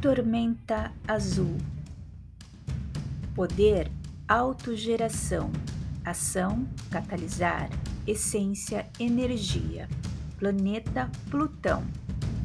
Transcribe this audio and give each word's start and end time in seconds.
Tormenta 0.00 0.90
Azul. 1.06 1.58
Poder, 3.34 3.92
autogeração. 4.26 5.52
Ação, 6.02 6.66
catalisar. 6.90 7.68
Essência, 8.06 8.88
energia. 8.98 9.86
Planeta 10.38 11.10
Plutão. 11.28 11.84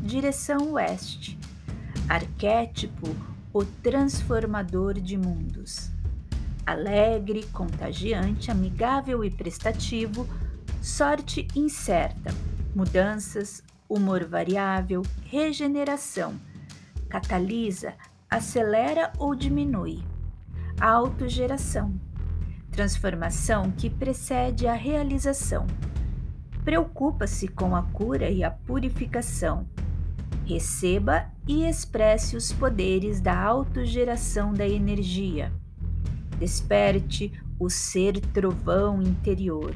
Direção 0.04 0.74
oeste. 0.74 1.40
Arquétipo, 2.10 3.16
o 3.54 3.64
transformador 3.64 4.96
de 4.96 5.18
mundos. 5.18 5.90
Alegre, 6.66 7.46
contagiante, 7.54 8.52
amigável 8.52 9.24
e 9.24 9.32
prestativo, 9.32 10.28
sorte 10.82 11.48
incerta, 11.56 12.32
mudanças, 12.76 13.64
humor 13.88 14.26
variável, 14.26 15.04
regeneração 15.24 16.36
catalisa, 17.20 17.94
acelera 18.30 19.12
ou 19.18 19.36
diminui. 19.36 20.04
A 20.80 20.90
autogeração, 20.90 21.94
transformação 22.72 23.72
que 23.72 23.90
precede 23.90 24.68
a 24.68 24.74
realização. 24.74 25.66
Preocupa-se 26.64 27.48
com 27.48 27.76
a 27.76 27.84
cura 27.84 28.30
e 28.30 28.44
a 28.44 28.52
purificação. 28.52 29.68
Receba 30.46 31.28
e 31.48 31.64
expresse 31.64 32.36
os 32.36 32.52
poderes 32.52 33.22
da 33.22 33.40
autogeração 33.40 34.54
da 34.54 34.68
energia. 34.68 35.52
Desperte 36.38 37.32
o 37.58 37.70
ser 37.70 38.20
trovão 38.20 39.02
interior. 39.02 39.74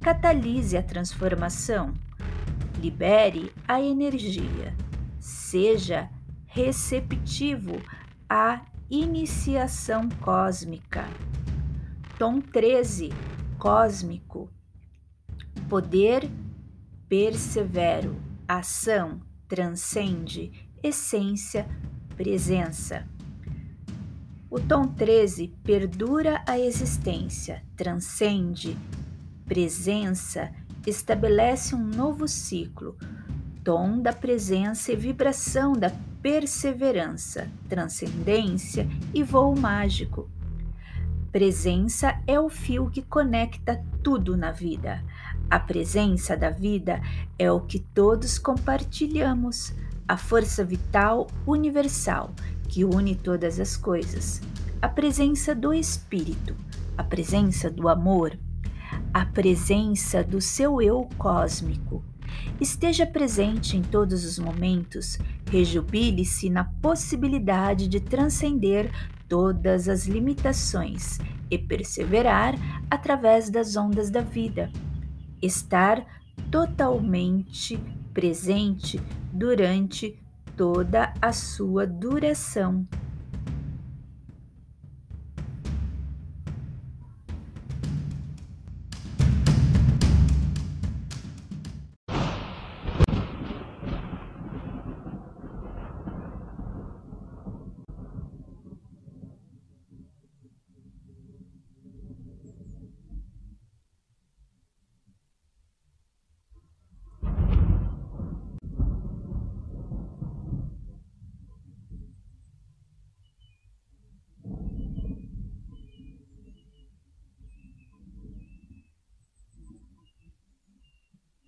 Catalise 0.00 0.76
a 0.76 0.82
transformação. 0.82 1.92
Libere 2.80 3.52
a 3.66 3.82
energia. 3.82 4.74
Seja 5.18 6.08
receptivo 6.58 7.80
à 8.28 8.62
iniciação 8.90 10.08
cósmica. 10.20 11.04
Tom 12.18 12.40
13, 12.40 13.10
cósmico. 13.56 14.50
Poder, 15.68 16.28
persevero. 17.08 18.16
Ação, 18.48 19.20
transcende. 19.46 20.50
Essência, 20.82 21.68
presença. 22.16 23.06
O 24.50 24.58
tom 24.58 24.88
13 24.88 25.54
perdura 25.62 26.42
a 26.44 26.58
existência, 26.58 27.62
transcende, 27.76 28.76
presença, 29.46 30.50
estabelece 30.84 31.76
um 31.76 31.84
novo 31.84 32.26
ciclo, 32.26 32.96
tom 33.62 34.00
da 34.00 34.12
presença 34.12 34.90
e 34.90 34.96
vibração 34.96 35.74
da 35.74 35.92
perseverança, 36.22 37.48
transcendência 37.68 38.88
e 39.14 39.22
voo 39.22 39.54
mágico. 39.56 40.28
Presença 41.30 42.20
é 42.26 42.40
o 42.40 42.48
fio 42.48 42.90
que 42.90 43.02
conecta 43.02 43.84
tudo 44.02 44.36
na 44.36 44.50
vida. 44.50 45.04
A 45.50 45.60
presença 45.60 46.36
da 46.36 46.50
vida 46.50 47.00
é 47.38 47.50
o 47.50 47.60
que 47.60 47.78
todos 47.78 48.38
compartilhamos, 48.38 49.72
a 50.06 50.16
força 50.16 50.64
vital 50.64 51.28
universal 51.46 52.32
que 52.68 52.84
une 52.84 53.14
todas 53.14 53.60
as 53.60 53.76
coisas. 53.76 54.40
A 54.82 54.88
presença 54.88 55.54
do 55.54 55.72
Espírito, 55.72 56.56
a 56.96 57.04
presença 57.04 57.70
do 57.70 57.88
amor, 57.88 58.38
a 59.12 59.24
presença 59.24 60.22
do 60.24 60.40
seu 60.40 60.82
eu 60.82 61.08
cósmico 61.16 62.02
Esteja 62.60 63.06
presente 63.06 63.76
em 63.76 63.82
todos 63.82 64.24
os 64.24 64.38
momentos, 64.38 65.18
rejubile-se 65.50 66.50
na 66.50 66.64
possibilidade 66.64 67.88
de 67.88 68.00
transcender 68.00 68.90
todas 69.28 69.88
as 69.88 70.06
limitações 70.06 71.18
e 71.50 71.58
perseverar 71.58 72.54
através 72.90 73.50
das 73.50 73.76
ondas 73.76 74.10
da 74.10 74.20
vida. 74.20 74.70
Estar 75.40 76.04
totalmente 76.50 77.78
presente 78.12 79.00
durante 79.32 80.18
toda 80.56 81.12
a 81.20 81.32
sua 81.32 81.86
duração. 81.86 82.86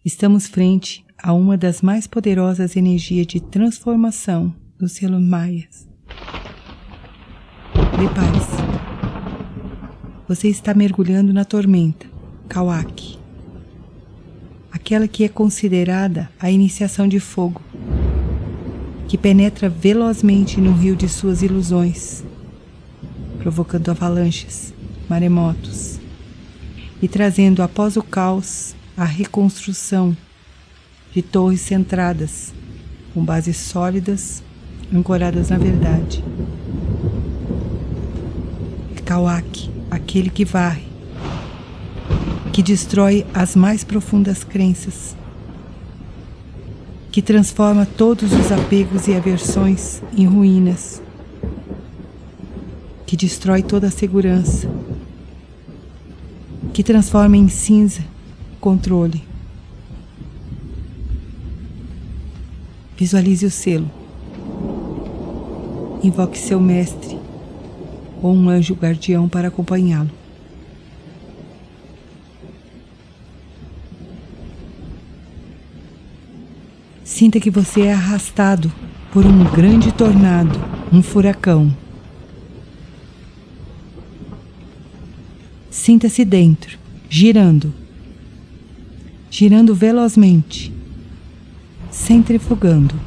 Estamos 0.03 0.47
frente 0.47 1.05
a 1.23 1.35
uma 1.35 1.59
das 1.59 1.83
mais 1.83 2.07
poderosas 2.07 2.75
energias 2.75 3.27
de 3.27 3.39
transformação 3.39 4.55
dos 4.79 4.93
selos 4.93 5.21
maias. 5.21 5.87
Prepare-se. 7.95 8.57
Você 10.27 10.49
está 10.49 10.73
mergulhando 10.73 11.35
na 11.35 11.45
tormenta, 11.45 12.07
Kawak. 12.49 13.19
Aquela 14.73 15.07
que 15.07 15.23
é 15.23 15.29
considerada 15.29 16.31
a 16.41 16.51
iniciação 16.51 17.07
de 17.07 17.21
fogo, 17.21 17.61
que 19.07 19.19
penetra 19.19 19.69
velozmente 19.69 20.63
no 20.63 20.73
rio 20.73 20.97
de 20.97 21.11
suas 21.11 21.43
ilusões, 21.43 22.25
provocando 23.39 23.91
avalanches, 23.91 24.73
maremotos 25.11 26.01
e 27.03 27.07
trazendo 27.07 27.63
após 27.63 27.99
o 27.99 28.03
caos 28.03 28.75
a 29.01 29.05
reconstrução 29.07 30.15
de 31.11 31.23
torres 31.23 31.63
centradas, 31.63 32.53
com 33.15 33.25
bases 33.25 33.57
sólidas, 33.57 34.43
ancoradas 34.95 35.49
na 35.49 35.57
verdade. 35.57 36.23
Kawak, 39.07 39.71
aquele 39.91 40.29
que 40.29 40.45
varre, 40.45 40.85
que 42.53 42.63
destrói 42.63 43.25
as 43.33 43.57
mais 43.57 43.83
profundas 43.83 44.45
crenças, 44.45 45.17
que 47.11 47.23
transforma 47.23 47.87
todos 47.87 48.31
os 48.35 48.53
apegos 48.53 49.09
e 49.09 49.15
aversões 49.15 50.03
em 50.15 50.27
ruínas, 50.27 51.01
que 53.07 53.17
destrói 53.17 53.63
toda 53.63 53.87
a 53.87 53.91
segurança, 53.91 54.71
que 56.75 56.85
transforma 56.85 57.39
em 57.39 57.49
cinza 57.49 58.05
controle. 58.61 59.23
Visualize 62.97 63.47
o 63.47 63.51
selo. 63.51 63.91
Invoque 66.03 66.39
seu 66.39 66.61
mestre 66.61 67.19
ou 68.23 68.35
um 68.35 68.49
anjo 68.49 68.75
guardião 68.75 69.29
para 69.29 69.49
acompanhá-lo. 69.49 70.11
Sinta 77.03 77.41
que 77.41 77.51
você 77.51 77.83
é 77.83 77.93
arrastado 77.93 78.73
por 79.13 79.27
um 79.27 79.45
grande 79.45 79.93
tornado, 79.93 80.59
um 80.93 81.03
furacão. 81.03 81.75
Sinta-se 85.71 86.25
dentro, 86.25 86.79
girando 87.09 87.80
girando 89.31 89.73
velozmente, 89.77 90.73
centrifugando. 91.89 93.01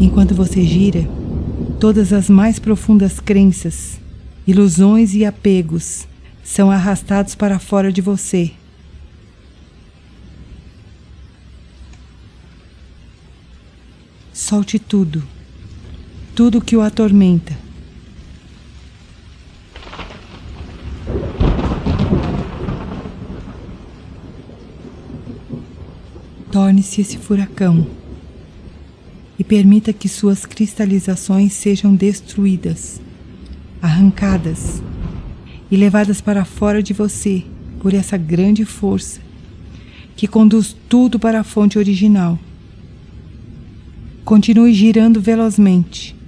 Enquanto 0.00 0.34
você 0.34 0.64
gira, 0.64 1.08
todas 1.78 2.12
as 2.12 2.28
mais 2.28 2.58
profundas 2.58 3.20
crenças, 3.20 4.00
ilusões 4.46 5.14
e 5.14 5.24
apegos 5.24 6.08
são 6.42 6.70
arrastados 6.70 7.36
para 7.36 7.60
fora 7.60 7.92
de 7.92 8.00
você. 8.00 8.50
Solte 14.32 14.78
tudo 14.78 15.22
tudo 16.40 16.58
que 16.58 16.74
o 16.74 16.80
atormenta. 16.80 17.54
Torne-se 26.50 27.02
esse 27.02 27.18
furacão 27.18 27.86
e 29.38 29.44
permita 29.44 29.92
que 29.92 30.08
suas 30.08 30.46
cristalizações 30.46 31.52
sejam 31.52 31.94
destruídas, 31.94 33.02
arrancadas 33.82 34.82
e 35.70 35.76
levadas 35.76 36.22
para 36.22 36.46
fora 36.46 36.82
de 36.82 36.94
você 36.94 37.44
por 37.82 37.92
essa 37.92 38.16
grande 38.16 38.64
força 38.64 39.20
que 40.16 40.26
conduz 40.26 40.74
tudo 40.88 41.18
para 41.18 41.40
a 41.40 41.44
fonte 41.44 41.78
original. 41.78 42.38
Continue 44.24 44.72
girando 44.72 45.20
velozmente. 45.20 46.18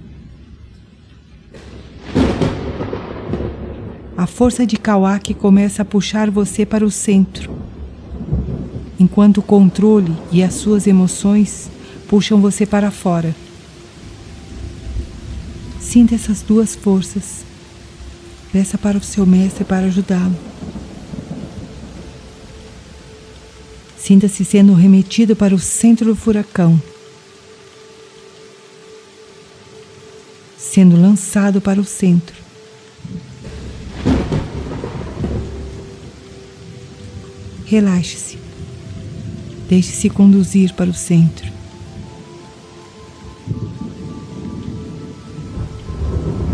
A 4.23 4.25
força 4.25 4.65
de 4.65 4.77
Kawaki 4.77 5.33
começa 5.33 5.81
a 5.81 5.85
puxar 5.85 6.31
você 6.31 6.65
para 6.65 6.85
o 6.85 6.89
centro, 6.89 7.53
enquanto 8.97 9.39
o 9.39 9.43
controle 9.43 10.15
e 10.31 10.41
as 10.41 10.53
suas 10.53 10.87
emoções 10.87 11.69
puxam 12.07 12.39
você 12.39 12.65
para 12.65 12.89
fora. 12.89 13.35
Sinta 15.81 16.15
essas 16.15 16.41
duas 16.41 16.73
forças. 16.73 17.43
Peça 18.53 18.77
para 18.77 18.97
o 18.97 19.03
seu 19.03 19.25
mestre 19.25 19.65
para 19.65 19.87
ajudá-lo. 19.87 20.37
Sinta-se 23.97 24.45
sendo 24.45 24.73
remetido 24.73 25.35
para 25.35 25.53
o 25.53 25.59
centro 25.59 26.05
do 26.05 26.15
furacão, 26.15 26.81
sendo 30.57 30.95
lançado 30.95 31.59
para 31.59 31.81
o 31.81 31.83
centro. 31.83 32.41
Relaxe-se. 37.65 38.37
Deixe-se 39.69 40.09
conduzir 40.09 40.73
para 40.73 40.89
o 40.89 40.93
centro. 40.93 41.51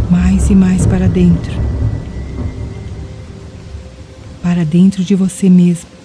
Mais 0.09 0.49
e 0.49 0.55
mais 0.55 0.85
para 0.85 1.07
dentro. 1.07 1.53
Para 4.41 4.63
dentro 4.63 5.03
de 5.03 5.15
você 5.15 5.49
mesmo. 5.49 5.99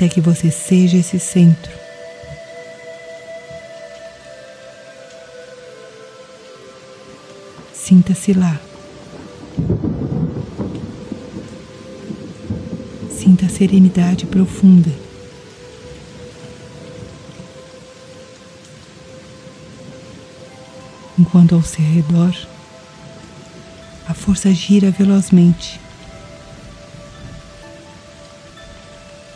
até 0.00 0.08
que 0.08 0.20
você 0.22 0.50
seja 0.50 0.96
esse 0.96 1.20
centro. 1.20 1.89
Sinta-se 8.10 8.32
lá. 8.32 8.60
Sinta 13.08 13.46
a 13.46 13.48
serenidade 13.48 14.26
profunda. 14.26 14.90
Enquanto 21.16 21.54
ao 21.54 21.62
seu 21.62 21.84
redor 21.84 22.34
a 24.08 24.14
força 24.14 24.52
gira 24.52 24.90
velozmente. 24.90 25.80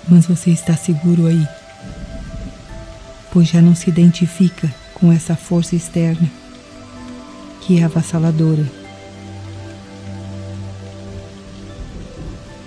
mas 0.06 0.26
você 0.26 0.50
está 0.50 0.76
seguro 0.76 1.26
aí, 1.26 1.48
pois 3.32 3.48
já 3.48 3.62
não 3.62 3.74
se 3.74 3.88
identifica 3.88 4.72
com 4.92 5.10
essa 5.10 5.34
força 5.34 5.74
externa 5.74 6.43
que 7.66 7.80
é 7.80 7.84
avassaladora. 7.84 8.64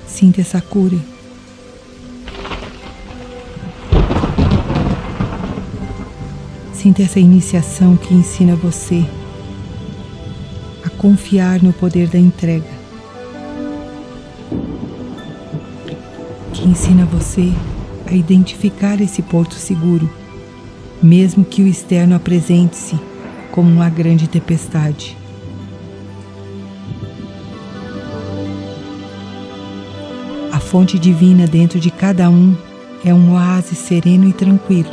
Sinta 0.07 0.41
essa 0.41 0.59
cura. 0.59 0.97
Sinta 6.73 7.03
essa 7.03 7.19
iniciação 7.19 7.95
que 7.95 8.13
ensina 8.13 8.55
você 8.55 9.05
a 10.83 10.89
confiar 10.89 11.61
no 11.61 11.71
poder 11.71 12.07
da 12.07 12.17
entrega. 12.17 12.77
que 16.53 16.67
ensina 16.67 17.05
você 17.05 17.53
a 18.07 18.15
identificar 18.15 18.99
esse 18.99 19.21
porto 19.21 19.53
seguro, 19.53 20.09
mesmo 21.03 21.45
que 21.45 21.61
o 21.61 21.67
externo 21.67 22.15
apresente-se 22.15 22.99
como 23.57 23.71
uma 23.71 23.89
grande 23.89 24.27
tempestade. 24.27 25.17
A 30.51 30.59
fonte 30.59 30.99
divina 30.99 31.47
dentro 31.47 31.79
de 31.79 31.89
cada 31.89 32.29
um 32.29 32.55
é 33.03 33.11
um 33.11 33.33
oásis 33.33 33.79
sereno 33.79 34.29
e 34.29 34.33
tranquilo. 34.33 34.91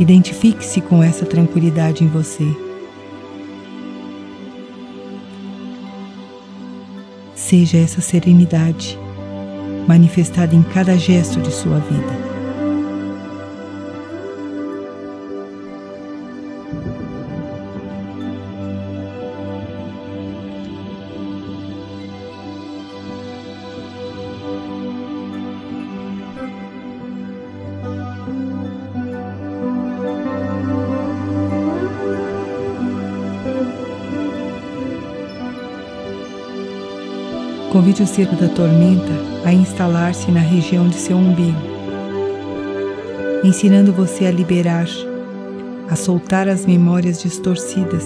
Identifique-se 0.00 0.80
com 0.80 1.00
essa 1.00 1.24
tranquilidade 1.24 2.02
em 2.02 2.08
você. 2.08 2.56
Seja 7.36 7.78
essa 7.78 8.00
serenidade 8.00 8.98
manifestada 9.86 10.56
em 10.56 10.62
cada 10.64 10.98
gesto 10.98 11.40
de 11.40 11.52
sua 11.52 11.78
vida. 11.78 12.29
Convide 37.70 38.02
o 38.02 38.06
circo 38.06 38.34
da 38.34 38.48
tormenta 38.48 39.12
a 39.44 39.52
instalar-se 39.52 40.28
na 40.32 40.40
região 40.40 40.88
de 40.88 40.96
seu 40.96 41.16
umbigo, 41.16 41.56
ensinando 43.44 43.92
você 43.92 44.26
a 44.26 44.32
liberar, 44.32 44.88
a 45.88 45.94
soltar 45.94 46.48
as 46.48 46.66
memórias 46.66 47.22
distorcidas 47.22 48.04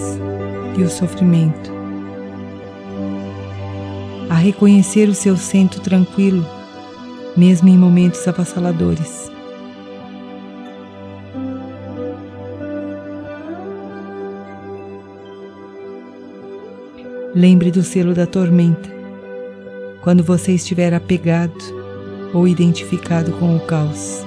e 0.76 0.82
o 0.82 0.90
sofrimento, 0.90 1.72
a 4.28 4.34
reconhecer 4.34 5.08
o 5.08 5.14
seu 5.14 5.34
centro 5.34 5.80
tranquilo, 5.80 6.46
mesmo 7.34 7.66
em 7.66 7.78
momentos 7.78 8.28
avassaladores. 8.28 9.32
Lembre 17.34 17.70
do 17.70 17.82
selo 17.82 18.12
da 18.12 18.26
tormenta 18.26 19.03
quando 20.04 20.22
você 20.22 20.52
estiver 20.52 20.92
apegado 20.92 21.54
ou 22.34 22.46
identificado 22.46 23.32
com 23.32 23.56
o 23.56 23.60
caos. 23.60 24.22